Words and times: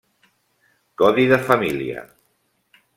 Codi 1.03 1.27
de 1.35 1.41
família. 1.53 2.05